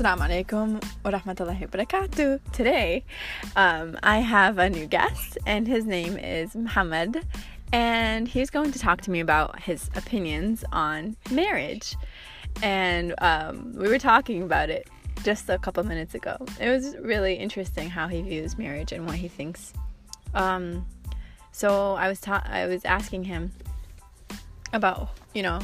[0.00, 2.40] Assalamu alaikum wa rahmatullahi wa barakatuh.
[2.52, 3.04] Today,
[3.54, 7.22] um, I have a new guest, and his name is Muhammad,
[7.70, 11.96] and he's going to talk to me about his opinions on marriage.
[12.62, 14.88] And um, we were talking about it
[15.22, 16.38] just a couple minutes ago.
[16.58, 19.74] It was really interesting how he views marriage and what he thinks.
[20.32, 20.86] Um,
[21.52, 23.52] so I was ta- I was asking him
[24.72, 25.60] about you know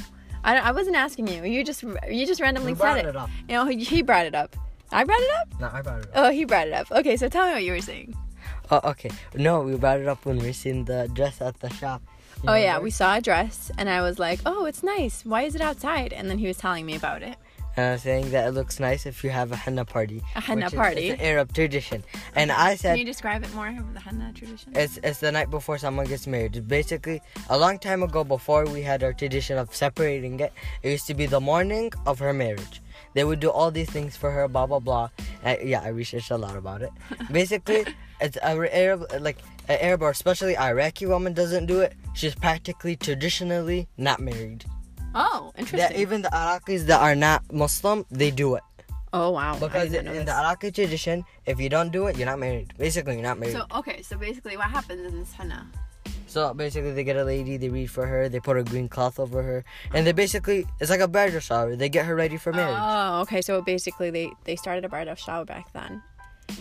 [0.46, 1.44] I, I wasn't asking you.
[1.44, 3.06] You just you just randomly You said brought it.
[3.06, 3.30] it up.
[3.48, 4.56] You know he, brought it up.
[4.92, 5.60] I brought it up.
[5.60, 6.10] No, I brought it up.
[6.14, 6.90] Oh, he brought it up.
[6.92, 8.14] Okay, so tell me what you were saying.
[8.70, 9.10] Oh, okay.
[9.34, 12.00] No, we brought it up when we seen the dress at the shop.
[12.42, 15.24] You Oh yeah, we saw a dress, and I was like, "Oh, it's nice.
[15.24, 17.36] Why is it outside?" And then he was telling me about it.
[17.76, 20.22] Was saying that it looks nice if you have a henna party.
[20.34, 21.08] A henna which is- party?
[21.10, 22.04] It's an Arab tradition.
[22.34, 22.92] And I said.
[22.92, 24.72] Can you describe it more the henna tradition?
[24.74, 26.66] it's it's the night before someone gets married.
[26.66, 30.52] Basically a long time ago before we had our tradition of separating it.
[30.82, 32.80] It used to be the morning of her marriage.
[33.14, 35.10] They would do all these things for her, blah blah blah.
[35.44, 36.90] Uh, yeah, I researched a lot about it.
[37.30, 37.84] Basically,
[38.20, 41.92] it's a Arab like an Arab or especially Iraqi woman doesn't do it.
[42.14, 44.64] She's practically traditionally not married.
[45.16, 45.96] Oh, That interesting.
[45.96, 48.62] even the Iraqis that are not Muslim, they do it
[49.16, 49.58] oh wow.
[49.58, 50.34] Because in, in the this.
[50.34, 52.72] Iraqi tradition, if you don't do it, you're not married.
[52.78, 53.56] Basically, you're not married.
[53.56, 55.66] So okay, so basically, what happens in this henna?
[56.26, 59.18] So basically, they get a lady, they read for her, they put a green cloth
[59.18, 59.64] over her,
[59.94, 61.76] and they basically it's like a bridal shower.
[61.76, 62.78] They get her ready for marriage.
[62.78, 63.40] Oh, okay.
[63.40, 66.02] So basically, they they started a bridal shower back then.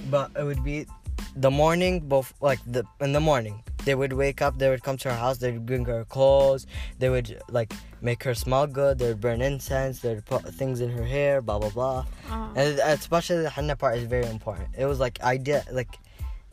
[0.09, 0.87] But it would be
[1.35, 3.61] the morning, both like the in the morning.
[3.85, 6.65] They would wake up, they would come to her house, they would bring her clothes,
[6.99, 10.81] they would like make her smell good, they would burn incense, they would put things
[10.81, 12.05] in her hair, blah blah blah.
[12.31, 12.53] Oh.
[12.55, 14.69] And especially the henna part is very important.
[14.77, 15.93] It was like idea like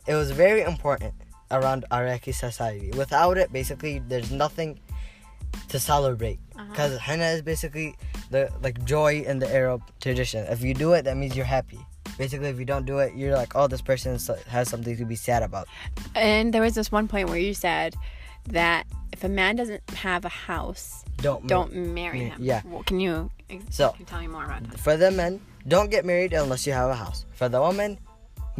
[0.07, 1.13] it was very important
[1.51, 2.91] around Iraqi society.
[2.97, 4.79] Without it, basically, there's nothing
[5.69, 6.65] to celebrate Uh-huh.
[6.69, 7.95] because henna is basically
[8.31, 10.45] the like joy in the Arab tradition.
[10.49, 11.79] If you do it, that means you're happy.
[12.17, 14.17] Basically, if you don't do it, you're like, oh, this person
[14.47, 15.67] has something to be sad about.
[16.15, 17.95] And there was this one point where you said
[18.49, 22.37] that if a man doesn't have a house, Don't don't marry him.
[22.41, 22.61] yeah.
[22.65, 23.29] Well, can you
[23.69, 24.79] So- can you tell me more about that?
[24.79, 27.25] For the men, don't get married unless you have a house.
[27.33, 27.97] For the woman,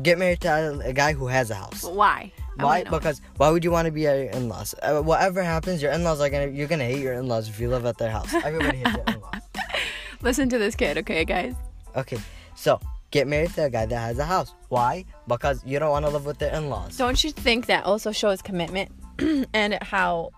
[0.01, 1.83] get married to a, a guy who has a house.
[1.83, 2.31] Why?
[2.57, 2.83] Why?
[2.83, 4.73] Because why would you want to be at your in-laws?
[4.81, 7.85] Uh, whatever happens, your in-laws are gonna you're gonna hate your in-laws if you live
[7.85, 8.31] at their house.
[8.33, 9.41] Everybody hates their in-laws.
[10.21, 11.55] Listen to this kid, okay, guys?
[11.95, 12.19] Okay,
[12.55, 12.79] so
[13.13, 14.53] get married to a guy that has a house.
[14.69, 15.05] Why?
[15.27, 16.97] Because you don't want to live with their in-laws.
[16.97, 18.91] Don't you think that also shows commitment
[19.53, 20.31] and how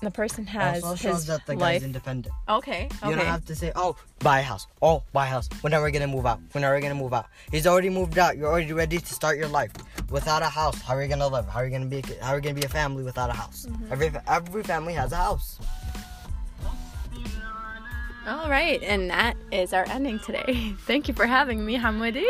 [0.00, 1.80] the person has also shows his that the life?
[1.80, 2.32] guy's independent.
[2.48, 3.16] okay, You okay.
[3.16, 4.66] don't have to say, "Oh, buy a house.
[4.82, 6.38] Oh, buy a house." When are we gonna move out?
[6.52, 7.26] When are we gonna move out?
[7.50, 8.36] He's already moved out.
[8.36, 9.72] You're already ready to start your life.
[10.10, 11.48] Without a house, how are you gonna live?
[11.48, 12.02] How are you gonna be?
[12.20, 13.66] How are you gonna be a family without a house?
[13.66, 13.92] Mm-hmm.
[13.92, 15.58] Every every family has a house.
[18.26, 20.74] All right, and that is our ending today.
[20.86, 22.24] Thank you for having me, Hamudi.